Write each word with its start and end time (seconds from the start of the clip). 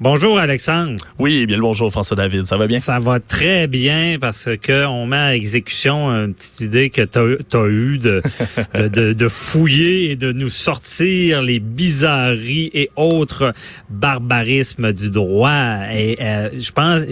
Bonjour 0.00 0.40
Alexandre. 0.40 0.96
Oui, 1.20 1.46
bien 1.46 1.56
le 1.56 1.62
bonjour 1.62 1.88
François 1.92 2.16
David, 2.16 2.46
ça 2.46 2.56
va 2.56 2.66
bien? 2.66 2.78
Ça 2.78 2.98
va 2.98 3.20
très 3.20 3.68
bien 3.68 4.16
parce 4.20 4.48
que 4.60 4.84
on 4.86 5.06
met 5.06 5.16
à 5.16 5.36
exécution 5.36 6.08
une 6.08 6.34
petite 6.34 6.60
idée 6.62 6.90
que 6.90 7.02
tu 7.02 7.56
as, 7.56 7.66
eu 7.66 7.98
de, 7.98 8.20
de, 8.74 9.12
de, 9.12 9.28
fouiller 9.28 10.10
et 10.10 10.16
de 10.16 10.32
nous 10.32 10.48
sortir 10.48 11.42
les 11.42 11.60
bizarreries 11.60 12.70
et 12.74 12.90
autres 12.96 13.52
barbarismes 13.88 14.92
du 14.92 15.10
droit. 15.10 15.78
Et 15.92 16.16
euh, 16.20 16.50
je 16.58 16.72
pense, 16.72 17.02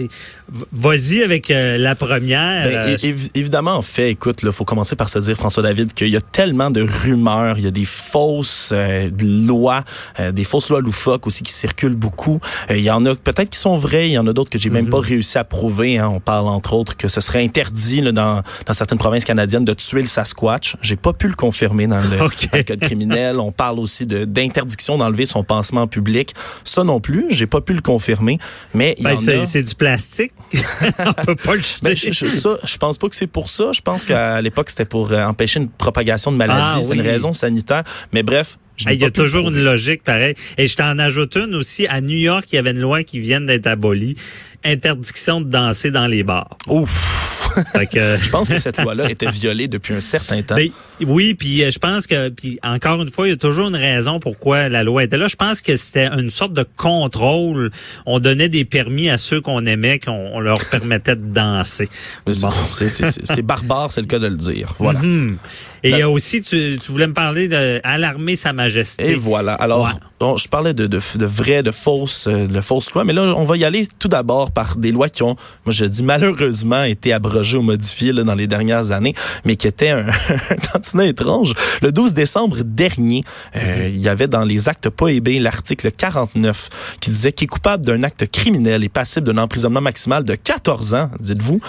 vas-y 0.71 1.23
avec 1.23 1.51
euh, 1.51 1.77
la 1.77 1.95
première. 1.95 2.63
Ben, 2.63 2.97
évidemment, 3.33 3.75
en 3.75 3.81
fait, 3.81 4.11
écoute, 4.11 4.41
il 4.43 4.51
faut 4.51 4.65
commencer 4.65 4.95
par 4.95 5.09
se 5.09 5.19
dire, 5.19 5.35
François 5.35 5.63
David, 5.63 5.93
qu'il 5.93 6.09
y 6.09 6.17
a 6.17 6.21
tellement 6.21 6.69
de 6.69 6.81
rumeurs, 6.81 7.57
il 7.57 7.63
y 7.63 7.67
a 7.67 7.71
des 7.71 7.85
fausses 7.85 8.71
euh, 8.73 9.09
lois, 9.19 9.83
des 10.31 10.43
fausses 10.43 10.69
lois 10.69 10.81
loufoques 10.81 11.27
aussi 11.27 11.43
qui 11.43 11.53
circulent 11.53 11.95
beaucoup. 11.95 12.39
Il 12.69 12.79
y 12.79 12.91
en 12.91 13.05
a 13.05 13.15
peut-être 13.15 13.49
qui 13.49 13.59
sont 13.59 13.77
vrais, 13.77 14.07
il 14.07 14.13
y 14.13 14.17
en 14.17 14.27
a 14.27 14.33
d'autres 14.33 14.49
que 14.49 14.59
j'ai 14.59 14.69
même 14.69 14.89
pas 14.89 14.97
mhm. 14.97 15.05
réussi 15.05 15.37
à 15.37 15.43
prouver. 15.43 15.97
Hein. 15.97 16.09
On 16.09 16.19
parle 16.19 16.47
entre 16.47 16.73
autres 16.73 16.95
que 16.97 17.07
ce 17.07 17.21
serait 17.21 17.43
interdit 17.43 18.01
là, 18.01 18.11
dans, 18.11 18.41
dans 18.65 18.73
certaines 18.73 18.97
provinces 18.97 19.25
canadiennes 19.25 19.65
de 19.65 19.73
tuer 19.73 20.01
le 20.01 20.07
Sasquatch. 20.07 20.77
J'ai 20.81 20.95
pas 20.95 21.13
pu 21.13 21.27
le 21.27 21.35
confirmer 21.35 21.87
dans 21.87 21.99
le, 21.99 22.63
code 22.63 22.79
criminel. 22.79 23.39
On 23.39 23.51
parle 23.51 23.79
aussi 23.79 24.05
de 24.05 24.25
d'interdiction 24.25 24.97
d'enlever 24.97 25.25
son 25.25 25.43
pansement 25.43 25.87
public. 25.87 26.33
Ça 26.63 26.83
non 26.83 26.99
plus, 26.99 27.25
j'ai 27.29 27.47
pas 27.47 27.61
pu 27.61 27.73
le 27.73 27.81
confirmer. 27.81 28.37
Mais 28.73 28.95
ben, 28.99 29.17
c'est 29.19 29.63
du 29.63 29.75
plastique. 29.75 30.33
On 31.05 31.13
peut 31.13 31.35
pas 31.35 31.55
le 31.55 31.61
ben, 31.81 31.95
je, 31.95 32.11
je, 32.11 32.25
ça, 32.27 32.57
je 32.63 32.77
pense 32.77 32.97
pas 32.97 33.09
que 33.09 33.15
c'est 33.15 33.27
pour 33.27 33.49
ça. 33.49 33.71
Je 33.73 33.81
pense 33.81 34.05
qu'à 34.05 34.41
l'époque 34.41 34.69
c'était 34.69 34.85
pour 34.85 35.11
euh, 35.11 35.23
empêcher 35.25 35.59
une 35.59 35.69
propagation 35.69 36.31
de 36.31 36.37
maladie. 36.37 36.75
Ah 36.77 36.81
c'est 36.81 36.95
une 36.95 37.01
raison 37.01 37.33
sanitaire. 37.33 37.83
Mais 38.11 38.23
bref, 38.23 38.57
il 38.79 39.01
y 39.01 39.05
a 39.05 39.11
toujours 39.11 39.49
une 39.49 39.63
logique 39.63 40.03
pareil. 40.03 40.35
Et 40.57 40.67
je 40.67 40.75
t'en 40.75 40.97
ajoute 40.99 41.35
une 41.35 41.55
aussi. 41.55 41.87
À 41.87 42.01
New 42.01 42.17
York, 42.17 42.45
il 42.51 42.55
y 42.55 42.59
avait 42.59 42.71
une 42.71 42.81
loi 42.81 43.03
qui 43.03 43.19
vient 43.19 43.41
d'être 43.41 43.67
abolie. 43.67 44.15
Interdiction 44.63 45.41
de 45.41 45.49
danser 45.49 45.91
dans 45.91 46.07
les 46.07 46.23
bars. 46.23 46.57
Ouf! 46.67 47.42
je 47.91 48.29
pense 48.29 48.49
que 48.49 48.57
cette 48.57 48.81
loi-là 48.81 49.09
était 49.09 49.29
violée 49.29 49.67
depuis 49.67 49.93
un 49.93 50.01
certain 50.01 50.41
temps. 50.41 50.55
Ben, 50.55 50.69
oui, 51.05 51.33
puis 51.33 51.63
euh, 51.63 51.71
je 51.71 51.79
pense 51.79 52.07
que, 52.07 52.29
puis 52.29 52.59
encore 52.63 53.01
une 53.01 53.09
fois, 53.09 53.27
il 53.27 53.31
y 53.31 53.33
a 53.33 53.37
toujours 53.37 53.67
une 53.67 53.75
raison 53.75 54.19
pourquoi 54.19 54.69
la 54.69 54.83
loi 54.83 55.03
était 55.03 55.17
là. 55.17 55.27
Je 55.27 55.35
pense 55.35 55.61
que 55.61 55.75
c'était 55.75 56.07
une 56.07 56.29
sorte 56.29 56.53
de 56.53 56.65
contrôle. 56.77 57.71
On 58.05 58.19
donnait 58.19 58.49
des 58.49 58.65
permis 58.65 59.09
à 59.09 59.17
ceux 59.17 59.41
qu'on 59.41 59.65
aimait, 59.65 59.99
qu'on 59.99 60.39
leur 60.39 60.59
permettait 60.71 61.15
de 61.15 61.25
danser. 61.33 61.89
Bon. 62.25 62.33
C'est 62.33 63.41
barbare, 63.41 63.91
c'est 63.91 64.01
le 64.01 64.07
cas 64.07 64.19
de 64.19 64.27
le 64.27 64.37
dire. 64.37 64.73
Voilà. 64.79 65.01
Mhm. 65.01 65.37
Et 65.83 65.89
il 65.89 65.97
y 65.97 66.01
a 66.01 66.09
aussi, 66.09 66.41
tu, 66.41 66.79
tu 66.81 66.91
voulais 66.91 67.07
me 67.07 67.13
parler 67.13 67.49
d'alarmer 67.49 68.37
Sa 68.37 68.53
Majesté. 68.53 69.11
Et 69.11 69.15
voilà. 69.15 69.53
Alors, 69.53 69.89
je 70.37 70.47
parlais 70.47 70.73
de, 70.73 70.87
de, 70.87 70.99
de 71.15 71.25
vraies, 71.25 71.61
de 71.63 71.71
fausses, 71.71 72.27
euh, 72.27 72.47
de 72.47 72.61
fausses 72.61 72.93
lois, 72.93 73.03
mais 73.03 73.11
là, 73.11 73.33
on 73.35 73.43
va 73.43 73.57
y 73.57 73.65
aller 73.65 73.85
tout 73.99 74.07
d'abord 74.07 74.51
par 74.51 74.77
des 74.77 74.93
lois 74.93 75.09
qui 75.09 75.23
ont, 75.23 75.35
moi 75.65 75.73
je 75.73 75.83
dis 75.83 76.03
malheureusement, 76.03 76.83
été 76.83 77.11
abrogées 77.11 77.57
ou 77.57 77.61
modifiées 77.61 78.13
là, 78.13 78.23
dans 78.23 78.35
les 78.35 78.47
dernières 78.47 78.91
années, 78.91 79.13
mais 79.43 79.57
qui 79.57 79.67
étaient 79.67 79.89
un, 79.89 80.07
un 80.49 80.55
tantinet 80.71 81.09
étrange. 81.09 81.53
Le 81.81 81.91
12 81.91 82.13
décembre 82.13 82.63
dernier, 82.63 83.25
euh, 83.57 83.89
il 83.91 83.99
y 83.99 84.07
avait 84.07 84.29
dans 84.29 84.45
les 84.45 84.69
actes 84.69 84.89
prohibés 84.89 85.39
l'article 85.39 85.91
49 85.91 86.69
qui 87.01 87.09
disait 87.09 87.33
qu'il 87.33 87.45
est 87.45 87.47
coupable 87.47 87.85
d'un 87.85 88.03
acte 88.03 88.31
criminel 88.31 88.85
et 88.85 88.89
passible 88.89 89.27
d'un 89.27 89.41
emprisonnement 89.41 89.81
maximal 89.81 90.23
de 90.23 90.35
14 90.35 90.93
ans, 90.93 91.09
dites-vous, 91.19 91.59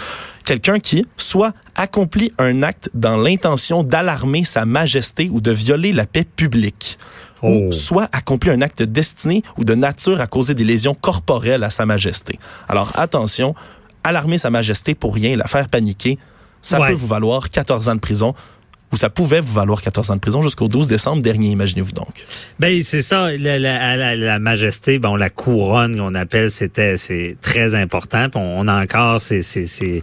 quelqu'un 0.44 0.78
qui 0.78 1.04
soit 1.16 1.52
accomplit 1.75 2.33
un 2.39 2.62
acte 2.62 2.91
dans 2.94 3.17
l'intention 3.17 3.83
d'alarmer 3.83 4.44
sa 4.44 4.64
majesté 4.64 5.28
ou 5.30 5.41
de 5.41 5.50
violer 5.50 5.92
la 5.92 6.06
paix 6.06 6.25
publique. 6.25 6.98
Ou 7.42 7.69
oh. 7.69 7.72
soit 7.72 8.08
accomplit 8.12 8.50
un 8.50 8.62
acte 8.62 8.83
destiné 8.83 9.42
ou 9.58 9.64
de 9.64 9.75
nature 9.75 10.20
à 10.20 10.27
causer 10.27 10.55
des 10.55 10.64
lésions 10.64 10.95
corporelles 10.95 11.62
à 11.62 11.70
sa 11.70 11.84
majesté. 11.84 12.39
Alors 12.69 12.92
attention, 12.95 13.55
alarmer 14.02 14.39
sa 14.39 14.50
majesté 14.50 14.95
pour 14.95 15.14
rien, 15.14 15.36
la 15.36 15.47
faire 15.47 15.69
paniquer, 15.69 16.19
ça 16.62 16.78
peut 16.78 16.95
vous 16.95 17.06
valoir 17.06 17.50
14 17.50 17.89
ans 17.89 17.95
de 17.95 18.00
prison 18.00 18.34
où 18.94 18.96
ça 18.96 19.10
pouvait 19.10 19.40
vous 19.40 19.52
valoir 19.52 19.82
14 19.82 20.12
ans 20.12 20.14
de 20.14 20.20
prison 20.20 20.40
jusqu'au 20.40 20.68
12 20.68 20.86
décembre 20.86 21.20
dernier, 21.20 21.50
imaginez-vous 21.50 21.92
donc. 21.92 22.24
Ben 22.60 22.80
c'est 22.84 23.02
ça, 23.02 23.36
la, 23.36 23.58
la, 23.58 24.14
la, 24.14 24.38
majesté, 24.38 25.00
bon 25.00 25.16
la 25.16 25.30
couronne 25.30 25.96
qu'on 25.96 26.14
appelle, 26.14 26.48
c'était 26.48 26.96
c'est 26.96 27.36
très 27.42 27.74
important. 27.74 28.28
On, 28.36 28.68
a 28.68 28.80
encore 28.80 29.20
c'est 29.20 29.42
c'est 29.42 30.02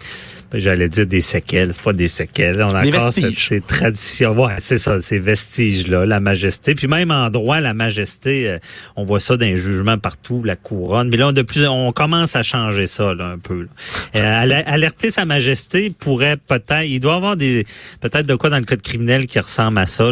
j'allais 0.53 0.89
dire 0.89 1.07
des 1.07 1.21
séquelles, 1.21 1.71
c'est 1.73 1.81
pas 1.81 1.93
des 1.93 2.09
séquelles, 2.09 2.61
on 2.61 2.73
a 2.73 2.81
des 2.81 2.89
encore 2.89 3.11
vestiges. 3.11 3.47
ces 3.47 3.61
traditions. 3.61 4.33
Ouais, 4.33 4.55
c'est 4.59 4.77
ça, 4.77 5.01
ces 5.01 5.19
vestiges 5.19 5.87
là, 5.87 6.05
la 6.05 6.19
majesté. 6.19 6.75
Puis 6.75 6.87
même 6.87 7.11
en 7.11 7.29
droit, 7.29 7.61
la 7.61 7.73
majesté, 7.73 8.49
euh, 8.49 8.59
on 8.97 9.05
voit 9.05 9.21
ça 9.21 9.37
dans 9.37 9.45
les 9.45 9.55
jugements 9.55 9.97
partout, 9.97 10.43
la 10.43 10.57
couronne. 10.57 11.07
Mais 11.09 11.17
là, 11.17 11.31
de 11.31 11.41
plus, 11.41 11.65
on 11.65 11.93
commence 11.93 12.35
à 12.35 12.43
changer 12.43 12.87
ça 12.87 13.13
là, 13.13 13.27
un 13.27 13.39
peu. 13.39 13.67
Euh, 14.15 14.63
alerter 14.65 15.11
sa 15.11 15.23
majesté 15.23 15.91
pourrait 15.97 16.35
peut-être, 16.35 16.85
il 16.85 16.99
doit 16.99 17.15
avoir 17.15 17.37
des 17.37 17.65
peut-être 18.01 18.25
de 18.25 18.35
quoi 18.35 18.49
dans 18.49 18.57
le 18.57 18.65
code 18.65 18.80
criminel 18.81 19.25
qui 19.25 19.39
ressemble 19.39 19.77
à 19.77 19.85
ça. 19.85 20.05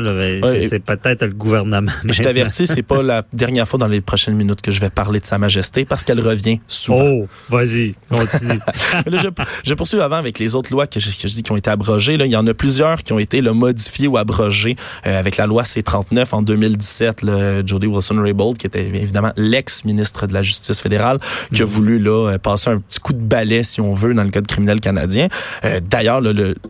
c'est 0.70 0.80
peut-être 0.80 1.26
le 1.26 1.34
gouvernement. 1.34 1.92
Je 2.06 2.24
t'avertis, 2.24 2.68
c'est 2.68 2.84
pas 2.84 3.04
la 3.04 3.24
dernière 3.34 3.68
fois 3.68 3.80
dans 3.80 3.88
les 3.88 4.02
prochaines 4.02 4.36
minutes 4.36 4.62
que 4.62 4.72
je 4.72 4.80
vais 4.80 4.90
parler 4.90 5.20
de 5.20 5.26
Sa 5.26 5.38
Majesté 5.38 5.86
parce 5.86 6.04
qu'elle 6.04 6.20
revient 6.20 6.60
souvent. 6.68 7.04
Oh, 7.04 7.28
vas-y, 7.50 7.96
continue. 8.10 8.60
je, 9.64 9.74
poursuis 9.74 10.00
avant 10.02 10.18
avec 10.18 10.40
les 10.40 10.56
autres 10.56 10.72
lois 10.72 10.88
que 10.88 11.00
je, 11.00 11.28
dis 11.28 11.44
qui 11.44 11.52
ont 11.52 11.58
été 11.58 11.70
abrogées. 11.70 12.18
Là. 12.18 12.26
Il 12.26 12.32
y 12.32 12.36
en 12.36 12.48
a 12.48 12.54
plusieurs 12.54 13.04
qui 13.04 13.14
ont 13.14 13.20
été 13.20 13.42
là, 13.42 13.54
modifiées 13.54 14.08
ou 14.08 14.18
abrogées 14.18 14.76
euh, 15.06 15.20
avec 15.20 15.38
la 15.38 15.48
loi 15.48 15.66
C-39 15.66 16.34
en 16.34 16.42
2017. 16.42 17.22
Là, 17.24 17.66
Jody 17.66 17.88
Wilson-Raybould, 17.88 18.58
qui 18.58 18.68
était 18.68 18.86
évidemment 18.86 19.32
l'ex-ministre 19.36 20.28
de 20.28 20.34
la 20.34 20.44
Justice 20.44 20.82
fédérale, 20.82 21.20
qui 21.54 21.62
a 21.62 21.66
mhm. 21.66 21.72
voulu 21.72 22.00
là, 22.00 22.38
passer 22.40 22.70
un 22.70 22.80
petit 22.80 23.00
coup 23.00 23.14
de 23.14 23.22
balai, 23.22 23.64
si 23.64 23.82
on 23.82 23.94
veut, 23.94 24.14
dans 24.14 24.24
le 24.24 24.32
code 24.32 24.48
criminel 24.48 24.80
canadien. 24.80 25.28
Euh, 25.66 25.80
d'ailleurs, 25.80 26.22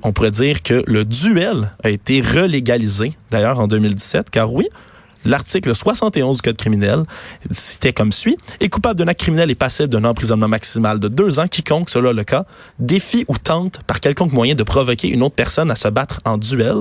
on 0.03 0.13
pourrait 0.13 0.31
dire 0.31 0.61
que 0.61 0.83
le 0.87 1.05
duel 1.05 1.71
a 1.83 1.88
été 1.89 2.21
relégalisé, 2.21 3.13
d'ailleurs, 3.31 3.59
en 3.59 3.67
2017, 3.67 4.29
car 4.29 4.53
oui, 4.53 4.67
L'article 5.25 5.75
71 5.75 6.37
du 6.37 6.41
Code 6.41 6.57
criminel, 6.57 7.03
c'était 7.51 7.91
comme 7.91 8.11
suit. 8.11 8.37
Est 8.61 8.69
coupable 8.69 8.97
d'un 8.97 9.07
acte 9.07 9.19
criminel 9.19 9.51
et 9.51 9.55
passible 9.55 9.89
d'un 9.89 10.05
emprisonnement 10.05 10.47
maximal 10.47 10.97
de 10.97 11.09
deux 11.09 11.39
ans 11.39 11.47
quiconque, 11.47 11.89
selon 11.89 12.13
le 12.13 12.23
cas, 12.23 12.45
défie 12.79 13.25
ou 13.27 13.37
tente 13.37 13.81
par 13.83 13.99
quelconque 13.99 14.31
moyen 14.31 14.55
de 14.55 14.63
provoquer 14.63 15.09
une 15.09 15.21
autre 15.21 15.35
personne 15.35 15.71
à 15.71 15.75
se 15.75 15.89
battre 15.89 16.21
en 16.23 16.37
duel, 16.37 16.77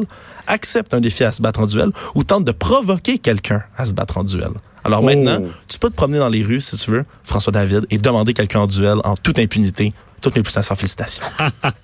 accepte 0.46 0.94
un 0.94 1.00
défi 1.00 1.24
à 1.24 1.32
se 1.32 1.42
battre 1.42 1.60
en 1.60 1.66
duel 1.66 1.90
ou 2.14 2.22
tente 2.22 2.44
de 2.44 2.52
provoquer 2.52 3.18
quelqu'un 3.18 3.64
à 3.76 3.86
se 3.86 3.92
battre 3.92 4.18
en 4.18 4.24
duel. 4.24 4.50
Alors 4.84 5.02
maintenant, 5.02 5.38
oh. 5.42 5.48
Tu 5.78 5.86
peux 5.86 5.90
te 5.90 5.96
promener 5.96 6.18
dans 6.18 6.28
les 6.28 6.42
rues, 6.42 6.60
si 6.60 6.76
tu 6.76 6.90
veux, 6.90 7.04
François 7.22 7.52
David, 7.52 7.86
et 7.90 7.98
demander 7.98 8.34
quelqu'un 8.34 8.58
en 8.58 8.66
duel 8.66 8.96
en 9.04 9.14
toute 9.14 9.38
impunité 9.38 9.92
toutes 10.20 10.34
mes 10.34 10.42
plus 10.42 10.50
sincères 10.50 10.76
félicitations. 10.76 11.22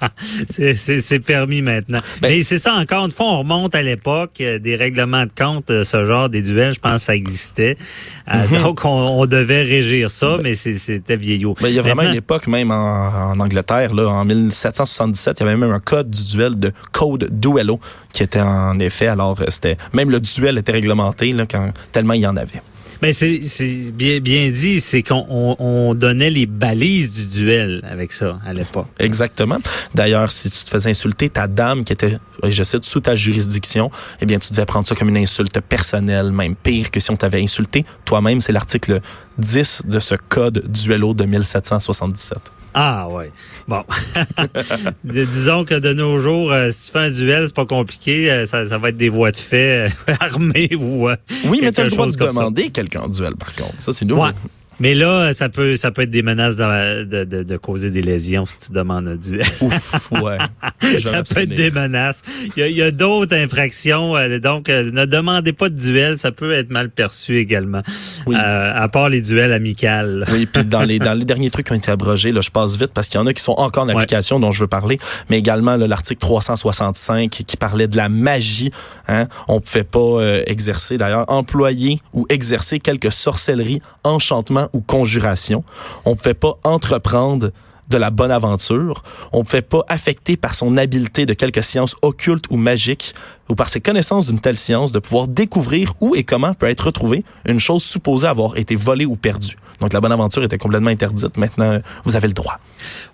c'est 0.50 1.20
permis 1.20 1.62
maintenant. 1.62 2.00
Ben, 2.20 2.30
Mais 2.30 2.42
c'est 2.42 2.58
ça, 2.58 2.74
encore 2.74 3.04
une 3.04 3.12
fois, 3.12 3.26
on 3.26 3.38
remonte 3.38 3.76
à 3.76 3.82
l'époque 3.82 4.32
euh, 4.40 4.58
des 4.58 4.74
règlements 4.74 5.24
de 5.24 5.30
compte, 5.38 5.70
euh, 5.70 5.84
ce 5.84 6.04
genre 6.04 6.28
des 6.28 6.42
duels, 6.42 6.74
je 6.74 6.80
pense 6.80 6.94
que 6.94 7.00
ça 7.02 7.14
existait. 7.14 7.76
Euh, 8.26 8.44
mhm. 8.48 8.62
Donc, 8.62 8.80
on, 8.84 9.24
devait 9.26 9.62
régir 9.62 10.10
ça, 10.10 10.36
ben, 10.38 10.42
mais 10.42 10.54
c'était 10.56 11.14
vieillot. 11.16 11.54
Ben, 11.62 11.68
il 11.68 11.74
y 11.74 11.78
a 11.78 11.82
vraiment 11.82 12.02
une 12.02 12.16
époque, 12.16 12.48
même 12.48 12.72
en, 12.72 13.38
Angleterre, 13.38 13.94
là, 13.94 14.08
en 14.08 14.24
1777, 14.24 15.38
il 15.38 15.42
y 15.44 15.46
avait 15.46 15.56
même 15.56 15.70
un 15.70 15.78
code 15.78 16.10
du 16.10 16.24
duel 16.32 16.58
de 16.58 16.72
Code 16.90 17.28
Duello 17.30 17.78
qui 18.12 18.24
était 18.24 18.40
en 18.40 18.80
effet, 18.80 19.06
alors 19.06 19.38
c'était 19.48 19.76
même 19.92 20.10
le 20.10 20.18
duel 20.18 20.58
était 20.58 20.72
réglementé 20.72 21.30
là, 21.30 21.46
quand 21.46 21.72
tellement 21.92 22.14
il 22.14 22.22
y 22.22 22.26
en 22.26 22.36
avait. 22.36 22.60
Ben, 23.04 23.12
c'est 23.12 23.90
bien, 23.92 24.50
dit, 24.50 24.80
c'est 24.80 25.02
qu'on 25.02 25.56
on 25.58 25.94
donnait 25.94 26.30
les 26.30 26.46
balises 26.46 27.12
du 27.12 27.26
duel 27.26 27.86
avec 27.86 28.12
ça 28.12 28.38
à 28.46 28.54
l'époque. 28.54 28.86
Exactement. 28.98 29.58
D'ailleurs, 29.94 30.32
si 30.32 30.50
tu 30.50 30.64
te 30.64 30.70
faisais 30.70 30.88
insulter 30.88 31.28
ta 31.28 31.46
dame 31.46 31.84
qui 31.84 31.92
était, 31.92 32.16
je 32.42 32.62
cite, 32.62 32.86
sous 32.86 33.00
ta 33.00 33.14
juridiction, 33.14 33.90
eh 34.22 34.24
bien, 34.24 34.38
tu 34.38 34.54
devais 34.54 34.64
prendre 34.64 34.86
ça 34.86 34.94
comme 34.94 35.10
une 35.10 35.18
insulte 35.18 35.60
personnelle, 35.60 36.32
même 36.32 36.56
pire 36.56 36.90
que 36.90 36.98
si 36.98 37.10
on 37.10 37.16
t'avait 37.16 37.42
insulté 37.42 37.84
toi-même. 38.06 38.40
C'est 38.40 38.52
l'article 38.52 39.02
10 39.36 39.82
de 39.84 39.98
ce 39.98 40.14
code 40.14 40.64
duello 40.66 41.12
de 41.12 41.26
1777. 41.26 42.38
Ah 42.74 43.08
ouais. 43.08 43.30
Bon. 43.68 43.84
Disons 45.04 45.64
que 45.64 45.78
de 45.78 45.92
nos 45.94 46.18
jours, 46.18 46.52
euh, 46.52 46.72
si 46.72 46.86
tu 46.86 46.92
fais 46.92 46.98
un 46.98 47.10
duel, 47.10 47.46
c'est 47.46 47.54
pas 47.54 47.66
compliqué. 47.66 48.30
Euh, 48.30 48.46
ça, 48.46 48.66
ça, 48.66 48.78
va 48.78 48.88
être 48.88 48.96
des 48.96 49.08
voies 49.08 49.30
de 49.30 49.36
fait 49.36 49.88
euh, 49.88 50.14
armées 50.20 50.70
ou. 50.74 51.08
oui, 51.46 51.60
mais 51.62 51.70
tu 51.70 51.80
as 51.80 51.84
le 51.84 51.90
droit 51.90 52.06
de 52.06 52.16
demander 52.16 52.70
quelqu'un 52.70 53.02
en 53.02 53.08
duel, 53.08 53.36
par 53.36 53.54
contre. 53.54 53.74
Ça, 53.78 53.92
c'est 53.92 54.04
nouveau. 54.04 54.26
Mais 54.80 54.94
là, 54.94 55.32
ça 55.32 55.48
peut, 55.48 55.76
ça 55.76 55.90
peut 55.90 56.02
être 56.02 56.10
des 56.10 56.22
menaces 56.22 56.56
de, 56.56 57.24
de, 57.24 57.42
de, 57.42 57.56
causer 57.56 57.90
des 57.90 58.02
lésions 58.02 58.44
si 58.44 58.56
tu 58.66 58.72
demandes 58.72 59.06
un 59.06 59.16
duel. 59.16 59.46
Ouf, 59.60 60.10
ouais. 60.12 60.38
ça 61.00 61.22
peut 61.22 61.40
être 61.40 61.54
des 61.54 61.70
menaces. 61.70 62.22
Il 62.56 62.68
y 62.68 62.82
a, 62.82 62.86
a 62.86 62.90
d'autres 62.90 63.36
infractions. 63.36 64.16
Euh, 64.16 64.38
donc, 64.38 64.68
euh, 64.68 64.90
ne 64.90 65.04
demandez 65.04 65.52
pas 65.52 65.68
de 65.68 65.78
duel. 65.78 66.18
Ça 66.18 66.32
peut 66.32 66.52
être 66.52 66.70
mal 66.70 66.90
perçu 66.90 67.38
également. 67.38 67.82
Oui. 68.26 68.34
Euh, 68.36 68.72
à 68.74 68.88
part 68.88 69.08
les 69.08 69.20
duels 69.20 69.52
amicales. 69.52 70.24
Oui, 70.32 70.46
puis 70.46 70.64
dans 70.64 70.82
les, 70.82 70.98
dans 70.98 71.14
les 71.14 71.24
derniers 71.24 71.50
trucs 71.50 71.66
qui 71.66 71.72
ont 71.72 71.76
été 71.76 71.90
abrogés, 71.90 72.32
là, 72.32 72.40
je 72.40 72.50
passe 72.50 72.76
vite 72.76 72.92
parce 72.92 73.08
qu'il 73.08 73.20
y 73.20 73.22
en 73.22 73.26
a 73.26 73.32
qui 73.32 73.42
sont 73.42 73.52
encore 73.52 73.84
en 73.84 73.88
application 73.88 74.40
dont 74.40 74.50
je 74.50 74.60
veux 74.60 74.68
parler, 74.68 74.98
mais 75.30 75.38
également 75.38 75.76
l'article 75.76 76.20
365 76.20 77.30
qui 77.30 77.56
parlait 77.56 77.88
de 77.88 77.96
la 77.96 78.08
magie. 78.08 78.70
Hein? 79.08 79.26
On 79.48 79.56
ne 79.56 79.60
pouvait 79.60 79.84
pas 79.84 80.20
exercer, 80.46 80.98
d'ailleurs, 80.98 81.24
employer 81.28 82.00
ou 82.12 82.26
exercer 82.28 82.80
quelque 82.80 83.10
sorcellerie, 83.10 83.80
enchantement 84.02 84.63
ou 84.72 84.80
conjuration. 84.80 85.64
On 86.04 86.10
ne 86.10 86.14
pouvait 86.14 86.34
pas 86.34 86.58
entreprendre 86.64 87.50
de 87.88 87.96
la 87.96 88.10
bonne 88.10 88.30
aventure. 88.30 89.02
On 89.32 89.40
ne 89.40 89.44
pouvait 89.44 89.62
pas 89.62 89.84
affecter 89.88 90.36
par 90.36 90.54
son 90.54 90.76
habileté 90.76 91.26
de 91.26 91.34
quelque 91.34 91.62
science 91.62 91.96
occulte 92.02 92.46
ou 92.50 92.56
magique 92.56 93.14
ou 93.48 93.54
par 93.54 93.68
ses 93.68 93.80
connaissances 93.80 94.26
d'une 94.28 94.40
telle 94.40 94.56
science 94.56 94.92
de 94.92 94.98
pouvoir 94.98 95.28
découvrir 95.28 95.94
où 96.00 96.14
et 96.14 96.24
comment 96.24 96.54
peut 96.54 96.68
être 96.68 96.86
retrouvée 96.86 97.24
une 97.46 97.60
chose 97.60 97.82
supposée 97.82 98.26
avoir 98.26 98.56
été 98.56 98.74
volée 98.74 99.06
ou 99.06 99.16
perdue. 99.16 99.56
Donc 99.80 99.92
la 99.92 100.00
bonne 100.00 100.12
aventure 100.12 100.42
était 100.44 100.58
complètement 100.58 100.90
interdite. 100.90 101.36
Maintenant, 101.36 101.80
vous 102.04 102.16
avez 102.16 102.28
le 102.28 102.32
droit. 102.32 102.58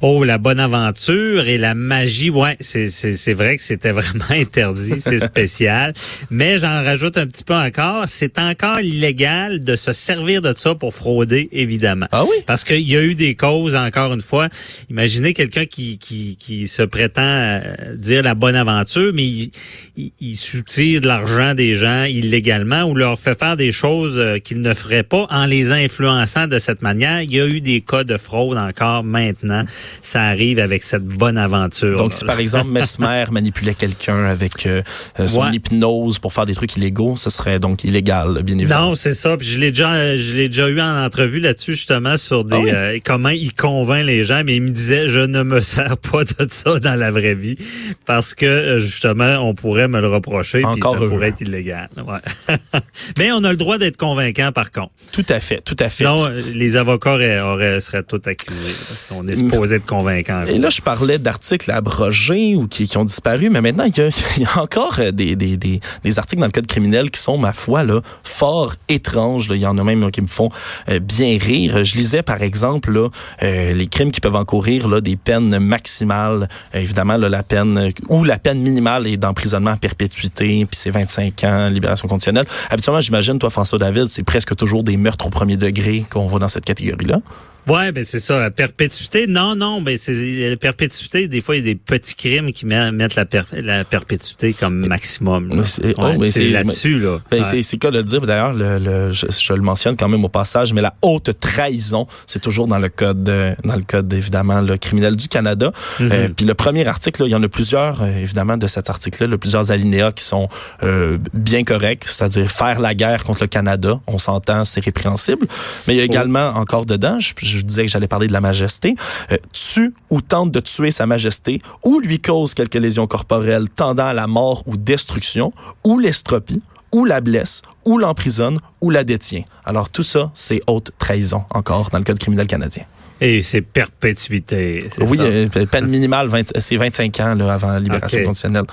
Oh, 0.02 0.24
la 0.24 0.38
bonne 0.38 0.60
aventure 0.60 1.46
et 1.46 1.58
la 1.58 1.74
magie, 1.74 2.30
ouais, 2.30 2.56
c'est, 2.60 2.88
c'est, 2.88 3.12
c'est 3.12 3.32
vrai 3.32 3.56
que 3.56 3.62
c'était 3.62 3.92
vraiment 4.00 4.24
interdit, 4.30 5.00
c'est 5.00 5.18
spécial. 5.18 5.94
Mais 6.30 6.58
j'en 6.58 6.84
rajoute 6.84 7.16
un 7.16 7.26
petit 7.26 7.44
peu 7.44 7.54
encore, 7.54 8.04
c'est 8.06 8.38
encore 8.38 8.80
illégal 8.80 9.64
de 9.64 9.74
se 9.74 9.92
servir 9.92 10.42
de 10.42 10.54
ça 10.56 10.74
pour 10.74 10.94
frauder, 10.94 11.48
évidemment. 11.52 12.06
Ah 12.12 12.24
oui? 12.24 12.36
Parce 12.46 12.64
qu'il 12.64 12.88
y 12.88 12.96
a 12.96 13.02
eu 13.02 13.14
des 13.14 13.34
causes, 13.34 13.74
encore 13.74 14.12
une 14.12 14.20
fois. 14.20 14.48
Imaginez 14.90 15.34
quelqu'un 15.34 15.66
qui, 15.66 15.98
qui, 15.98 16.36
qui 16.36 16.68
se 16.68 16.82
prétend 16.82 17.60
dire 17.94 18.22
la 18.22 18.34
bonne 18.34 18.56
aventure, 18.56 19.12
mais 19.14 19.24
il, 19.24 19.50
il, 19.96 20.12
il 20.22 20.36
soutire 20.36 21.00
de 21.00 21.06
l'argent 21.06 21.54
des 21.54 21.76
gens 21.76 22.04
illégalement 22.04 22.82
ou 22.82 22.94
leur 22.94 23.18
fait 23.18 23.38
faire 23.38 23.56
des 23.56 23.72
choses 23.72 24.18
euh, 24.18 24.38
qu'ils 24.38 24.60
ne 24.60 24.74
feraient 24.74 25.02
pas 25.02 25.26
en 25.30 25.46
les 25.46 25.72
influençant 25.72 26.46
de 26.46 26.58
cette 26.58 26.82
manière. 26.82 27.22
Il 27.22 27.34
y 27.34 27.40
a 27.40 27.46
eu 27.46 27.62
des 27.62 27.80
cas 27.80 28.04
de 28.04 28.18
fraude 28.18 28.58
encore 28.58 29.02
maintenant. 29.02 29.64
Ça 30.02 30.22
arrive 30.22 30.58
avec 30.58 30.82
cette 30.82 31.06
bonne 31.06 31.38
aventure. 31.38 31.96
Donc, 31.96 32.12
si 32.12 32.26
par 32.26 32.38
exemple 32.38 32.70
Mesmer 32.70 33.24
manipulait 33.30 33.72
quelqu'un 33.72 34.24
avec 34.26 34.66
euh, 34.66 34.82
euh, 35.18 35.26
son 35.26 35.44
ouais. 35.44 35.54
hypnose 35.54 36.18
pour 36.18 36.34
faire 36.34 36.44
des 36.44 36.54
trucs 36.54 36.76
illégaux, 36.76 37.16
ce 37.16 37.30
serait 37.30 37.58
donc 37.58 37.84
illégal, 37.84 38.42
bien 38.42 38.58
évidemment. 38.58 38.88
Non, 38.88 38.94
c'est 38.96 39.14
ça. 39.14 39.38
Puis 39.38 39.48
je 39.48 39.58
l'ai 39.58 39.70
déjà, 39.70 40.18
je 40.18 40.34
l'ai 40.34 40.48
déjà 40.48 40.68
eu 40.68 40.82
en 40.82 41.02
entrevue 41.02 41.40
là-dessus 41.40 41.72
justement 41.72 42.18
sur 42.18 42.44
des 42.44 42.56
ah 42.56 42.60
oui? 42.60 42.70
euh, 42.70 42.98
comment 43.06 43.30
il 43.30 43.54
convainc 43.54 44.04
les 44.04 44.24
gens. 44.24 44.42
Mais 44.44 44.56
il 44.56 44.62
me 44.62 44.70
disait, 44.70 45.08
je 45.08 45.20
ne 45.20 45.42
me 45.42 45.60
sers 45.62 45.96
pas 45.96 46.24
de 46.24 46.46
ça 46.48 46.78
dans 46.78 46.98
la 46.98 47.10
vraie 47.10 47.34
vie 47.34 47.56
parce 48.04 48.34
que 48.34 48.76
justement, 48.78 49.38
on 49.38 49.54
pourrait 49.54 49.88
me 49.88 50.00
le 50.00 50.09
reprocher. 50.10 50.64
Encore 50.64 50.94
puis 50.94 51.02
ça 51.02 51.08
pourrait 51.08 51.28
être 51.28 51.40
illégal. 51.40 51.88
Ouais. 51.96 52.56
mais 53.18 53.32
on 53.32 53.42
a 53.44 53.50
le 53.50 53.56
droit 53.56 53.78
d'être 53.78 53.96
convaincant 53.96 54.52
par 54.52 54.72
contre. 54.72 54.92
Tout 55.12 55.26
à 55.28 55.40
fait, 55.40 55.60
tout 55.60 55.76
à 55.78 55.84
fait. 55.84 56.04
Sinon, 56.04 56.28
les 56.54 56.76
avocats 56.76 57.14
auraient, 57.14 57.40
auraient, 57.40 57.80
seraient 57.80 58.02
tous 58.02 58.20
accusés. 58.26 58.74
On 59.10 59.26
est 59.26 59.36
supposé 59.36 59.76
être 59.76 59.86
convaincant. 59.86 60.44
Et 60.46 60.58
là, 60.58 60.70
je 60.70 60.80
parlais 60.80 61.18
d'articles 61.18 61.70
abrogés 61.70 62.56
ou 62.56 62.66
qui, 62.66 62.86
qui, 62.86 62.96
ont 62.96 63.04
disparu, 63.04 63.50
mais 63.50 63.60
maintenant, 63.60 63.84
il 63.84 63.96
y 63.96 64.00
a, 64.00 64.08
il 64.36 64.42
y 64.42 64.46
a 64.46 64.60
encore 64.60 64.98
des, 65.12 65.36
des, 65.36 65.56
des, 65.56 65.80
des, 66.04 66.18
articles 66.18 66.40
dans 66.40 66.46
le 66.46 66.52
code 66.52 66.66
criminel 66.66 67.10
qui 67.10 67.20
sont, 67.20 67.38
ma 67.38 67.52
foi, 67.52 67.84
là, 67.84 68.00
fort 68.24 68.74
étranges. 68.88 69.48
Là. 69.48 69.56
Il 69.56 69.62
y 69.62 69.66
en 69.66 69.78
a 69.78 69.84
même 69.84 70.10
qui 70.10 70.22
me 70.22 70.26
font 70.26 70.50
euh, 70.88 70.98
bien 70.98 71.38
rire. 71.38 71.84
Je 71.84 71.96
lisais, 71.96 72.22
par 72.22 72.42
exemple, 72.42 72.92
là, 72.92 73.08
euh, 73.42 73.72
les 73.72 73.86
crimes 73.86 74.10
qui 74.10 74.20
peuvent 74.20 74.36
encourir 74.36 74.88
là, 74.88 75.00
des 75.00 75.16
peines 75.16 75.58
maximales. 75.58 76.48
Euh, 76.74 76.80
évidemment, 76.80 77.16
là, 77.16 77.28
la 77.28 77.42
peine 77.42 77.90
ou 78.08 78.24
la 78.24 78.38
peine 78.38 78.60
minimale 78.60 79.06
est 79.06 79.16
d'emprisonnement 79.16 79.72
à 79.72 79.76
puis 80.08 80.66
c'est 80.72 80.90
25 80.90 81.44
ans, 81.44 81.68
libération 81.68 82.08
conditionnelle. 82.08 82.46
Habituellement, 82.70 83.00
j'imagine, 83.00 83.38
toi, 83.38 83.50
François 83.50 83.78
David, 83.78 84.06
c'est 84.08 84.22
presque 84.22 84.54
toujours 84.56 84.82
des 84.82 84.96
meurtres 84.96 85.26
au 85.26 85.30
premier 85.30 85.56
degré 85.56 86.04
qu'on 86.08 86.26
voit 86.26 86.40
dans 86.40 86.48
cette 86.48 86.64
catégorie-là. 86.64 87.20
Ouais, 87.66 87.92
ben 87.92 88.04
c'est 88.04 88.18
ça. 88.18 88.38
La 88.38 88.50
perpétuité, 88.50 89.26
non, 89.26 89.54
non, 89.54 89.82
ben 89.82 89.96
c'est 89.96 90.12
la 90.48 90.56
perpétuité. 90.56 91.28
Des 91.28 91.40
fois, 91.40 91.56
il 91.56 91.58
y 91.58 91.62
a 91.62 91.74
des 91.74 91.74
petits 91.74 92.14
crimes 92.14 92.52
qui 92.52 92.66
mettent 92.66 93.14
la, 93.14 93.24
per, 93.24 93.42
la 93.52 93.84
perpétuité 93.84 94.52
comme 94.52 94.86
maximum. 94.86 95.48
Là. 95.56 95.64
C'est 95.64 95.96
ouais, 95.98 96.16
oh, 96.18 96.24
c'est 96.30 96.48
là-dessus 96.48 96.98
là. 96.98 97.18
Ben, 97.30 97.42
ouais. 97.42 97.62
C'est 97.62 97.76
cas 97.78 97.90
de 97.90 97.98
le 97.98 98.04
dire. 98.04 98.20
D'ailleurs, 98.20 98.52
le, 98.52 98.78
le, 98.78 99.12
je, 99.12 99.26
je, 99.30 99.52
le 99.52 99.62
mentionne 99.62 99.96
quand 99.96 100.08
même 100.08 100.24
au 100.24 100.28
passage, 100.28 100.72
mais 100.72 100.80
la 100.80 100.94
haute 101.02 101.38
trahison, 101.38 102.06
c'est 102.26 102.40
toujours 102.40 102.66
dans 102.66 102.78
le 102.78 102.88
code, 102.88 103.22
de, 103.22 103.54
dans 103.64 103.76
le 103.76 103.82
code 103.82 104.12
évidemment 104.12 104.60
le 104.60 104.76
criminel 104.76 105.16
du 105.16 105.28
Canada. 105.28 105.70
Mm 105.70 106.06
-hmm. 106.06 106.12
euh, 106.12 106.28
Puis 106.36 106.46
le 106.46 106.54
premier 106.54 106.86
article, 106.86 107.22
là, 107.22 107.28
il 107.28 107.32
y 107.32 107.34
en 107.34 107.42
a 107.42 107.48
plusieurs, 107.48 108.02
euh, 108.02 108.22
évidemment, 108.22 108.56
de 108.56 108.66
cet 108.66 108.90
article-là, 108.90 109.26
le 109.26 109.38
plusieurs 109.38 109.70
alinéas 109.70 110.12
qui 110.12 110.24
sont 110.24 110.48
euh, 110.82 111.18
bien 111.34 111.62
corrects, 111.64 112.04
c'est-à-dire 112.06 112.50
faire 112.50 112.80
la 112.80 112.94
guerre 112.94 113.22
contre 113.24 113.42
le 113.42 113.48
Canada. 113.48 114.00
On 114.06 114.18
s'entend, 114.18 114.64
c'est 114.64 114.84
répréhensible. 114.84 115.46
Mais 115.86 115.94
il 115.94 115.98
y 115.98 116.00
a 116.00 116.04
également 116.04 116.52
oh. 116.54 116.58
encore 116.62 116.86
dedans, 116.86 117.18
je, 117.20 117.32
je 117.58 117.64
disais 117.64 117.84
que 117.84 117.90
j'allais 117.90 118.08
parler 118.08 118.26
de 118.26 118.32
la 118.32 118.40
majesté, 118.40 118.94
euh, 119.32 119.36
tue 119.52 119.94
ou 120.10 120.20
tente 120.20 120.50
de 120.50 120.60
tuer 120.60 120.90
sa 120.90 121.06
majesté 121.06 121.60
ou 121.84 122.00
lui 122.00 122.20
cause 122.20 122.54
quelques 122.54 122.74
lésions 122.74 123.06
corporelles 123.06 123.68
tendant 123.68 124.06
à 124.06 124.14
la 124.14 124.26
mort 124.26 124.62
ou 124.66 124.76
destruction 124.76 125.52
ou 125.84 125.98
l'estropie 125.98 126.62
ou 126.92 127.04
la 127.04 127.20
blesse 127.20 127.62
ou 127.84 127.98
l'emprisonne 127.98 128.58
ou 128.80 128.90
la 128.90 129.04
détient. 129.04 129.42
Alors 129.64 129.90
tout 129.90 130.02
ça, 130.02 130.30
c'est 130.34 130.60
haute 130.66 130.90
trahison 130.98 131.44
encore 131.50 131.90
dans 131.90 131.98
le 131.98 132.04
code 132.04 132.18
criminel 132.18 132.46
canadien. 132.46 132.84
Et 133.20 133.42
c'est 133.42 133.60
perpétuité. 133.60 134.88
Oui, 135.00 135.18
euh, 135.20 135.48
peine 135.66 135.86
minimale, 135.86 136.30
c'est 136.58 136.76
25 136.76 137.20
ans 137.20 137.34
là, 137.34 137.52
avant 137.52 137.72
la 137.72 137.80
libération 137.80 138.18
okay. 138.18 138.26
conditionnelle. 138.26 138.64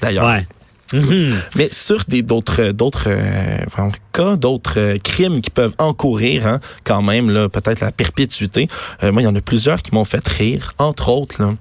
D'ailleurs. 0.00 0.24
Ouais. 0.24 0.46
Mm 0.92 0.98
-hmm. 0.98 1.34
Mais 1.56 1.68
sur 1.70 2.04
des 2.08 2.22
d'autres 2.22 2.72
d'autres 2.72 3.08
euh, 3.08 3.90
cas, 4.12 4.36
d'autres 4.36 4.78
euh, 4.80 4.98
crimes 5.02 5.40
qui 5.40 5.50
peuvent 5.50 5.74
encourir 5.78 6.46
hein, 6.46 6.60
quand 6.84 7.02
même 7.02 7.30
là 7.30 7.48
peut-être 7.48 7.80
la 7.80 7.92
perpétuité. 7.92 8.68
Euh, 9.02 9.12
moi, 9.12 9.22
il 9.22 9.24
y 9.24 9.28
en 9.28 9.34
a 9.34 9.40
plusieurs 9.40 9.82
qui 9.82 9.94
m'ont 9.94 10.04
fait 10.04 10.26
rire. 10.26 10.72
Entre 10.78 11.08
autres, 11.08 11.42
là, 11.42 11.54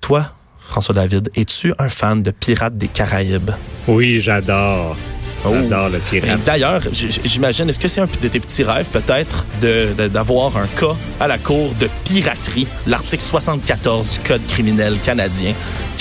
toi, 0.00 0.32
François 0.58 0.94
David, 0.94 1.30
es-tu 1.34 1.72
un 1.78 1.88
fan 1.88 2.22
de 2.22 2.30
Pirates 2.30 2.76
des 2.76 2.88
Caraïbes? 2.88 3.52
Oui, 3.86 4.20
j'adore. 4.20 4.96
Oh. 5.44 5.52
J'adore 5.52 5.88
le 5.90 5.98
pirate. 5.98 6.40
D'ailleurs, 6.44 6.80
j'imagine, 6.92 7.68
est-ce 7.68 7.78
que 7.78 7.88
c'est 7.88 8.00
un 8.00 8.06
de 8.06 8.28
tes 8.28 8.40
petits 8.40 8.64
rêves 8.64 8.86
peut-être 8.86 9.44
d'avoir 9.60 10.56
un 10.56 10.66
cas 10.66 10.96
à 11.20 11.28
la 11.28 11.38
cour 11.38 11.74
de 11.74 11.88
piraterie, 12.04 12.66
l'article 12.86 13.22
74 13.22 14.12
du 14.12 14.28
Code 14.28 14.46
criminel 14.46 14.98
canadien? 15.02 15.54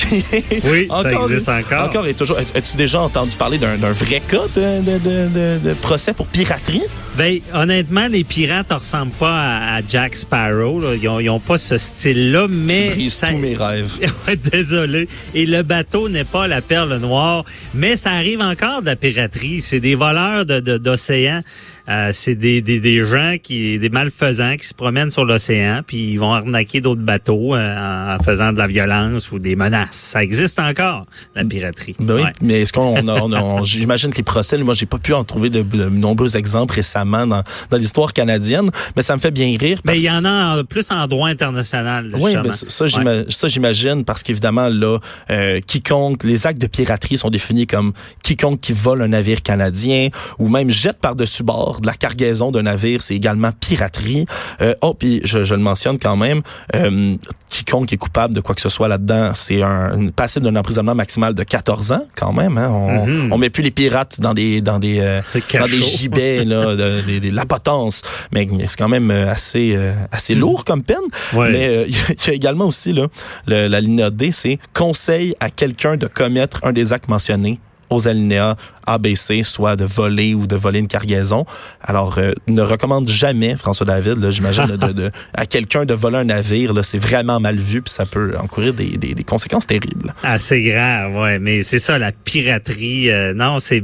oui, 0.12 0.88
encore, 0.90 1.04
ça 1.04 1.34
existe 1.34 1.50
encore. 1.50 1.84
Encore 1.86 2.08
et 2.08 2.14
toujours. 2.14 2.38
As-tu 2.38 2.78
déjà 2.78 3.02
entendu 3.02 3.36
parler 3.36 3.58
d'un 3.58 3.76
vrai 3.92 4.22
cas 4.22 4.44
de, 4.56 4.82
de, 4.82 5.60
de, 5.60 5.74
procès 5.76 6.14
pour 6.14 6.28
piraterie? 6.28 6.84
Ben, 7.16 7.40
honnêtement, 7.54 8.08
les 8.08 8.24
pirates 8.24 8.72
ne 8.72 8.76
ressemblent 8.76 9.12
pas 9.12 9.36
à, 9.36 9.76
à 9.76 9.82
Jack 9.88 10.16
Sparrow. 10.16 10.80
Là. 10.80 10.96
Ils 10.96 11.26
n'ont 11.28 11.40
pas 11.40 11.60
ce 11.60 11.78
style-là, 11.78 12.48
mais... 12.50 12.94
Tu 12.96 13.06
ça... 13.06 13.28
tous 13.28 13.38
mes 13.38 13.56
rêves. 13.56 13.92
Désolé. 14.52 15.08
Et 15.36 15.46
le 15.46 15.62
bateau 15.62 16.10
n'est 16.10 16.24
pas 16.24 16.48
la 16.48 16.62
perle 16.62 16.98
noire, 16.98 17.46
mais 17.76 17.96
ça 17.98 18.12
arrive 18.12 18.42
encore 18.42 18.82
de 18.82 18.88
la 18.88 18.96
piraterie. 18.96 19.62
C'est 19.62 19.80
des 19.80 19.94
voleurs 19.94 20.46
d'océan. 20.46 21.40
De, 21.40 21.44
euh, 21.90 22.10
c'est 22.14 22.36
des, 22.36 22.62
des, 22.62 22.80
des, 22.80 23.04
gens 23.04 23.36
qui, 23.42 23.78
des 23.78 23.90
malfaisants 23.90 24.56
qui 24.56 24.66
se 24.66 24.74
promènent 24.74 25.12
sur 25.12 25.26
l'océan, 25.26 25.82
puis 25.86 26.12
ils 26.12 26.18
vont 26.18 26.32
arnaquer 26.32 26.80
d'autres 26.80 27.02
bateaux 27.02 27.56
euh, 27.56 28.16
en 28.16 28.24
faisant 28.24 28.54
de 28.54 28.58
la 28.58 28.68
violence 28.68 29.32
ou 29.32 29.40
des 29.40 29.58
menaces. 29.58 29.90
Ça 29.92 30.24
existe 30.24 30.60
encore, 30.60 31.06
la 31.36 31.44
piraterie. 31.44 31.96
Ben 32.00 32.16
oui, 32.16 32.22
ouais. 32.24 32.32
mais 32.42 32.62
est-ce 32.62 32.72
qu'on, 32.72 32.96
on 33.06 33.34
on, 33.34 33.64
j'imagine 33.64 34.12
que 34.12 34.18
les 34.18 34.24
procès, 34.24 34.58
moi, 34.60 34.74
j'ai 34.76 34.86
pas 34.86 34.98
pu 34.98 35.14
en 35.14 35.26
trouver 35.26 35.50
de, 35.50 35.62
de 35.62 35.90
nombreux 35.90 36.38
exemples 36.38 36.76
récemment 36.76 37.28
dans, 37.28 37.44
dans 37.70 37.78
l'histoire 37.78 38.14
canadienne, 38.14 38.70
mais 38.96 39.02
ça 39.02 39.16
me 39.16 39.22
fait 39.22 39.32
bien 39.32 39.58
rire. 39.60 39.80
Mais 39.86 39.98
il 39.98 40.04
y 40.04 40.10
en 40.10 40.24
a 40.24 40.60
en, 40.60 40.64
plus 40.64 40.90
en 40.90 41.06
droit 41.08 41.28
international. 41.28 42.12
Oui, 42.18 42.36
ben 42.36 42.52
ça, 42.52 42.86
ouais. 42.86 43.26
ça, 43.28 43.48
j'imagine, 43.50 44.06
parce 44.06 44.24
qu'évidemment, 44.24 44.70
là, 44.70 45.00
euh, 45.30 45.60
quiconque, 45.60 46.24
les 46.24 46.48
actes 46.48 46.62
de 46.62 46.68
piraterie 46.68 47.18
sont 47.18 47.30
définis 47.30 47.68
comme 47.68 47.92
quiconque 48.24 48.62
qui 48.62 48.72
vole 48.72 49.02
un 49.02 49.10
navire 49.10 49.42
canadien 49.42 50.08
ou 50.40 50.48
même 50.48 50.70
jette 50.70 51.00
par-dessus 51.00 51.44
bord 51.44 51.73
de 51.82 51.88
la 51.88 51.94
cargaison 51.94 52.52
d'un 52.52 52.64
navire, 52.64 53.02
c'est 53.02 53.16
également 53.16 53.52
piraterie. 53.60 54.26
Euh, 54.62 54.74
oh, 54.82 54.94
puis 54.94 55.22
je, 55.24 55.44
je, 55.44 55.56
le 55.56 55.62
mentionne 55.62 55.98
quand 56.00 56.16
même, 56.16 56.42
euh, 56.76 57.16
quiconque 57.50 57.94
est 57.94 57.98
coupable 57.98 58.34
de 58.34 58.42
quoi 58.42 58.56
que 58.56 58.62
ce 58.62 58.70
soit 58.70 58.88
là-dedans, 58.88 59.32
c'est 59.36 59.62
un 59.62 60.08
passible 60.16 60.46
d'un 60.46 60.56
emprisonnement 60.56 60.96
maximal 60.96 61.34
de 61.34 61.44
14 61.44 61.92
ans 61.92 62.06
quand 62.16 62.34
même. 62.34 62.58
Hein? 62.58 62.70
On, 62.70 63.06
mm 63.06 63.10
-hmm. 63.10 63.34
on 63.34 63.38
met 63.38 63.50
plus 63.50 63.64
les 63.64 63.72
pirates 63.72 64.20
dans 64.20 64.34
des 64.34 64.62
dans 64.62 64.80
des 64.80 65.00
euh, 65.00 65.22
dans 65.54 65.66
des 65.68 65.82
gibets 65.82 66.46
là, 66.46 66.76
de, 66.82 67.02
de, 67.08 67.20
de, 67.20 67.36
la 67.36 67.46
potence, 67.46 68.02
mais 68.32 68.48
c'est 68.68 68.78
quand 68.78 68.90
même 68.90 69.12
assez 69.12 69.78
assez 70.12 70.36
mm 70.36 70.40
lourd 70.40 70.64
comme 70.66 70.84
peine. 70.84 71.08
Ouais. 71.34 71.52
Mais 71.52 71.86
il 71.88 72.28
y, 72.28 72.30
a 72.30 72.34
également 72.34 72.66
aussi 72.66 72.92
là 72.94 73.08
le, 73.48 73.68
la 73.68 73.80
ligne 73.82 74.10
D, 74.10 74.32
c'est 74.32 74.58
conseil 74.74 75.36
à 75.40 75.50
quelqu'un 75.50 75.96
de 75.98 76.08
commettre 76.08 76.58
un 76.64 76.74
des 76.74 76.94
actes 76.94 77.10
mentionnés 77.10 77.60
aux 77.96 78.08
alinéas 78.08 78.56
ABC, 78.86 79.44
soit 79.44 79.76
de 79.76 79.86
voler 79.86 80.34
ou 80.34 80.48
de 80.48 80.56
voler 80.56 80.80
une 80.80 80.88
cargaison. 80.88 81.46
Alors, 81.82 82.18
euh, 82.18 82.34
ne 82.48 82.62
recommande 82.62 83.08
jamais, 83.08 83.56
François 83.56 83.86
David, 83.86 84.30
j'imagine, 84.30 84.66
de, 84.66 84.92
de, 84.92 85.12
à 85.34 85.46
quelqu'un 85.46 85.86
de 85.86 85.94
voler 85.94 86.18
un 86.18 86.26
navire. 86.26 86.74
C'est 86.84 86.98
vraiment 86.98 87.40
mal 87.40 87.58
vu, 87.58 87.82
puis 87.82 87.94
ça 87.94 88.06
peut 88.06 88.36
encourir 88.38 88.74
des, 88.74 88.98
des, 88.98 89.14
des 89.14 89.24
conséquences 89.24 89.68
terribles. 89.68 90.14
C'est 90.40 90.62
grave, 90.62 91.16
ouais. 91.16 91.40
Mais 91.40 91.62
c'est 91.62 91.80
ça, 91.80 91.98
la 91.98 92.12
piraterie. 92.12 93.10
Euh, 93.10 93.34
non, 93.34 93.60
c'est 93.60 93.80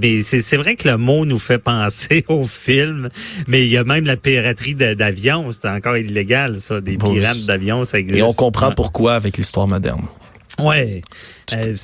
vrai 0.57 0.75
que 0.75 0.87
le 0.87 0.97
mot 0.97 1.25
nous 1.25 1.39
fait 1.39 1.59
penser 1.59 2.25
au 2.27 2.45
film, 2.45 3.09
mais 3.47 3.63
il 3.63 3.69
y 3.69 3.77
a 3.77 3.83
même 3.83 4.05
la 4.05 4.17
piraterie 4.17 4.75
d'avion. 4.75 5.49
C'est 5.51 5.69
encore 5.69 5.97
illégal, 5.97 6.59
ça. 6.59 6.81
Des 6.81 6.97
pirates 6.97 7.45
d'avion, 7.45 7.85
ça 7.85 7.99
existe. 7.99 8.19
Et 8.19 8.23
on 8.23 8.33
comprend 8.33 8.71
pourquoi 8.71 9.15
avec 9.15 9.37
l'histoire 9.37 9.67
moderne. 9.67 10.03
Ouais. 10.59 11.01
Euh, 11.55 11.75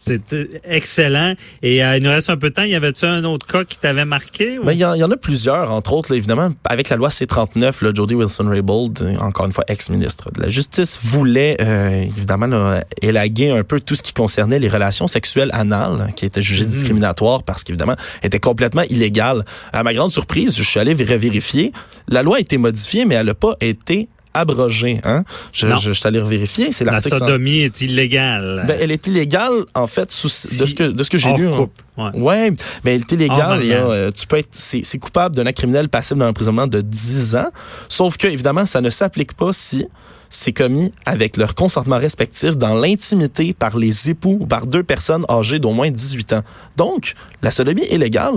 C'est 0.00 0.60
excellent. 0.64 1.34
Et 1.62 1.84
euh, 1.84 1.96
il 1.96 2.04
nous 2.04 2.10
reste 2.10 2.30
un 2.30 2.36
peu 2.36 2.50
de 2.50 2.54
temps. 2.54 2.62
Y 2.62 2.74
avait-tu 2.74 3.04
un 3.04 3.24
autre 3.24 3.46
cas 3.46 3.64
qui 3.64 3.78
t'avait 3.78 4.04
marqué? 4.04 4.58
Ben, 4.62 4.72
il 4.72 4.78
y, 4.78 4.84
en 4.84 5.10
a 5.10 5.16
plusieurs, 5.16 5.72
entre 5.72 5.92
autres, 5.92 6.14
évidemment, 6.14 6.50
avec 6.64 6.88
la 6.88 6.96
loi 6.96 7.10
C-39, 7.10 7.84
là, 7.84 7.90
Jody 7.94 8.14
Wilson-Raybould, 8.14 9.02
euh, 9.02 9.16
encore 9.18 9.46
une 9.46 9.52
fois 9.52 9.64
ex-ministre 9.68 10.30
de 10.32 10.42
la 10.42 10.48
Justice, 10.48 10.98
voulait 11.02 11.56
euh, 11.60 12.02
évidemment 12.02 12.78
élaguer 13.02 13.50
un 13.50 13.64
peu 13.64 13.80
tout 13.80 13.94
ce 13.94 14.02
qui 14.02 14.12
concernait 14.12 14.58
les 14.58 14.68
relations 14.68 15.06
sexuelles 15.06 15.50
anales, 15.52 16.12
qui 16.16 16.24
étaient 16.24 16.42
jugées 16.42 16.64
mhm. 16.64 16.70
discriminatoires 16.70 17.42
parce 17.42 17.64
qu'évidemment, 17.64 17.96
étaient 18.22 18.40
complètement 18.40 18.82
illégales. 18.88 19.44
À 19.72 19.82
ma 19.82 19.94
grande 19.94 20.10
surprise, 20.10 20.56
je 20.56 20.62
suis 20.62 20.80
allé 20.80 20.94
vérifier. 20.94 21.72
La 22.08 22.22
loi 22.22 22.36
a 22.36 22.40
été 22.40 22.58
modifiée, 22.58 23.04
mais 23.04 23.14
elle 23.14 23.26
n'a 23.26 23.34
pas 23.34 23.54
été 23.60 24.08
abrogée. 24.34 25.00
Hein? 25.04 25.24
Je, 25.52 25.68
je, 25.80 25.92
suis 25.92 26.06
allé 26.06 26.20
vérifier. 26.20 26.72
C'est 26.72 26.84
la 26.84 27.00
sodomie 27.00 27.60
est 27.60 27.80
illégale. 27.80 28.64
Ben, 28.66 28.78
elle 28.80 28.90
est 28.90 29.06
illégale, 29.06 29.64
en 29.74 29.86
fait, 29.86 30.10
sous, 30.12 30.28
de 30.28 30.66
ce 30.66 30.74
que, 30.74 30.84
de 30.84 31.02
ce 31.02 31.10
que 31.10 31.18
j'ai 31.18 31.32
lu. 31.32 31.48
Coupe. 31.50 31.72
Ouais. 31.96 32.10
ouais. 32.14 32.50
mais 32.84 32.94
elle 32.94 33.00
est 33.00 33.12
illégale. 33.12 33.62
Là, 33.62 33.76
euh, 33.76 34.10
tu 34.12 34.26
peux 34.26 34.38
être, 34.38 34.48
c'est, 34.52 34.98
coupable 34.98 35.34
d'un 35.34 35.46
acte 35.46 35.58
criminel 35.58 35.88
passible 35.88 36.20
d'un 36.20 36.28
emprisonnement 36.28 36.66
de 36.66 36.80
10 36.80 37.36
ans. 37.36 37.48
Sauf 37.88 38.16
que, 38.16 38.26
évidemment, 38.26 38.66
ça 38.66 38.80
ne 38.80 38.90
s'applique 38.90 39.34
pas 39.34 39.52
si 39.52 39.86
c'est 40.30 40.52
commis 40.52 40.92
avec 41.06 41.36
leur 41.36 41.54
consentement 41.54 41.98
respectif 41.98 42.56
dans 42.56 42.74
l'intimité 42.74 43.54
par 43.54 43.78
les 43.78 44.10
époux 44.10 44.38
ou 44.40 44.46
par 44.46 44.66
deux 44.66 44.82
personnes 44.82 45.24
âgées 45.28 45.58
d'au 45.58 45.72
moins 45.72 45.90
18 45.90 46.34
ans. 46.34 46.42
Donc, 46.76 47.14
la 47.42 47.50
sodomie 47.50 47.84
est 47.90 47.98
légale, 47.98 48.34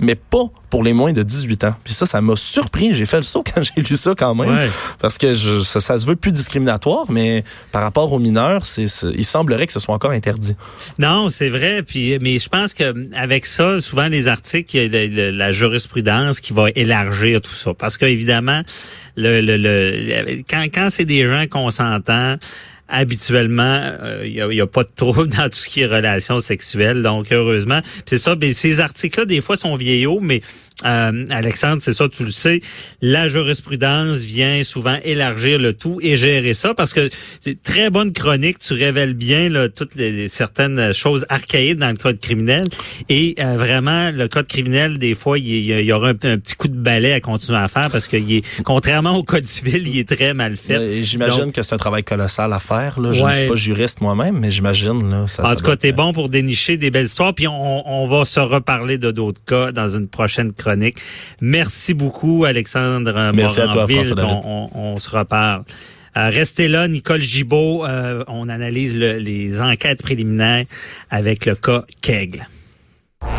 mais 0.00 0.14
pas 0.14 0.46
pour 0.70 0.82
les 0.82 0.92
moins 0.92 1.12
de 1.12 1.22
18 1.22 1.64
ans. 1.64 1.74
Puis 1.84 1.92
ça, 1.92 2.06
ça 2.06 2.20
m'a 2.20 2.36
surpris. 2.36 2.94
J'ai 2.94 3.06
fait 3.06 3.16
le 3.16 3.22
saut 3.22 3.42
quand 3.42 3.62
j'ai 3.76 3.82
lu 3.82 3.96
ça 3.96 4.14
quand 4.16 4.34
même. 4.34 4.70
Parce 5.00 5.18
que 5.18 5.32
je, 5.32 5.60
ça, 5.60 5.80
ça, 5.80 5.98
se 5.98 6.06
veut 6.06 6.16
plus 6.16 6.32
discriminatoire, 6.32 7.06
mais 7.10 7.44
par 7.72 7.82
rapport 7.82 8.12
aux 8.12 8.18
mineurs, 8.18 8.64
c'est, 8.64 8.84
il 9.14 9.24
semblerait 9.24 9.66
que 9.66 9.72
ce 9.72 9.80
soit 9.80 9.94
encore 9.94 10.12
interdit. 10.12 10.54
Non, 10.98 11.28
c'est 11.28 11.48
vrai. 11.48 11.82
Puis, 11.82 12.18
mais 12.22 12.38
je 12.38 12.48
pense 12.48 12.72
que 12.72 12.94
avec 13.14 13.46
ça, 13.46 13.80
souvent 13.80 14.08
les 14.08 14.28
articles, 14.28 14.76
il 14.76 14.94
y 14.94 15.20
a 15.20 15.30
la 15.30 15.52
jurisprudence 15.52 16.40
qui 16.40 16.52
va 16.52 16.68
élargir 16.74 17.40
tout 17.40 17.52
ça. 17.52 17.74
Parce 17.74 17.98
qu'évidemment, 17.98 18.62
le, 19.16 19.40
le, 19.40 19.56
le, 19.56 20.42
quand, 20.48 20.64
quand 20.72 20.88
c'est 20.90 21.04
des 21.04 21.26
gens 21.26 21.44
consentants, 21.50 22.36
habituellement, 22.90 23.80
il 24.22 24.40
euh, 24.40 24.48
n'y 24.48 24.60
a, 24.60 24.64
a, 24.64 24.66
pas 24.66 24.84
de 24.84 24.90
trouble 24.94 25.28
dans 25.36 25.44
tout 25.44 25.56
ce 25.56 25.68
qui 25.68 25.80
est 25.80 25.86
relations 25.86 26.40
sexuelles. 26.40 27.02
Donc, 27.02 27.32
heureusement, 27.32 27.80
c'est 28.04 28.18
ça. 28.18 28.36
Mais 28.40 28.52
ces 28.52 28.80
articles-là, 28.80 29.24
des 29.24 29.40
fois, 29.40 29.56
sont 29.56 29.76
vieillots, 29.76 30.20
mais 30.20 30.42
euh, 30.84 31.26
Alexandre, 31.30 31.82
c'est 31.82 31.92
ça, 31.92 32.08
tu 32.08 32.24
le 32.24 32.30
sais, 32.30 32.60
la 33.02 33.28
jurisprudence 33.28 34.18
vient 34.18 34.62
souvent 34.64 34.96
élargir 35.04 35.58
le 35.58 35.74
tout 35.74 35.98
et 36.02 36.16
gérer 36.16 36.54
ça 36.54 36.74
parce 36.74 36.94
que 36.94 37.10
très 37.62 37.90
bonne 37.90 38.12
chronique, 38.12 38.58
tu 38.58 38.72
révèles 38.72 39.14
bien 39.14 39.50
là, 39.50 39.68
toutes 39.68 39.94
les, 39.94 40.28
certaines 40.28 40.94
choses 40.94 41.26
archaïques 41.28 41.78
dans 41.78 41.90
le 41.90 41.96
code 41.96 42.18
criminel 42.18 42.68
et 43.08 43.34
euh, 43.40 43.56
vraiment 43.56 44.10
le 44.10 44.28
code 44.28 44.48
criminel 44.48 44.98
des 44.98 45.14
fois 45.14 45.38
il 45.38 45.64
y, 45.64 45.92
aura 45.92 46.10
un, 46.10 46.14
petit 46.14 46.54
coup 46.54 46.68
de 46.68 46.76
balai 46.76 47.12
à 47.12 47.20
continuer 47.20 47.58
à 47.58 47.68
faire 47.68 47.90
parce 47.90 48.08
que 48.08 48.16
il 48.16 48.36
est 48.36 48.62
contrairement 48.62 49.16
au 49.16 49.22
code 49.22 49.46
civil, 49.46 49.86
il 49.86 49.98
est 49.98 50.08
très 50.08 50.34
mal 50.34 50.56
fait. 50.56 51.02
J'imagine 51.02 51.52
que 51.52 51.62
c'est 51.62 51.74
un 51.74 51.78
travail 51.78 52.04
colossal 52.04 52.52
à 52.52 52.58
faire. 52.58 52.79
Là. 52.98 53.12
Je 53.12 53.22
ne 53.22 53.32
suis 53.32 53.48
pas 53.48 53.56
juriste 53.56 54.00
moi-même, 54.00 54.38
mais 54.38 54.50
j'imagine 54.50 55.10
là. 55.10 55.24
Ça, 55.28 55.44
en 55.44 55.54
tout 55.54 55.62
cas, 55.62 55.76
t'es 55.76 55.92
bon 55.92 56.12
pour 56.12 56.28
dénicher 56.28 56.76
des 56.76 56.90
belles 56.90 57.06
histoires. 57.06 57.34
Puis 57.34 57.46
on, 57.46 57.88
on 57.88 58.08
va 58.08 58.24
se 58.24 58.40
reparler 58.40 58.98
de 58.98 59.10
d'autres 59.10 59.40
cas 59.46 59.72
dans 59.72 59.88
une 59.88 60.08
prochaine 60.08 60.52
chronique. 60.52 60.98
Merci 61.40 61.94
beaucoup, 61.94 62.44
Alexandre 62.44 63.32
Merci 63.34 63.60
à 63.60 63.68
toi, 63.68 63.86
François 63.86 64.16
on, 64.24 64.70
on, 64.74 64.98
se 64.98 65.10
reparle. 65.10 65.62
Euh, 66.16 66.28
restez 66.28 66.68
là, 66.68 66.88
Nicole 66.88 67.22
Gibault. 67.22 67.84
Euh, 67.84 68.24
on 68.26 68.48
analyse 68.48 68.96
les 68.96 69.60
enquêtes 69.60 70.02
préliminaires 70.02 70.64
avec 71.10 71.46
le 71.46 71.54
cas 71.54 71.84
Kegel. 72.00 72.46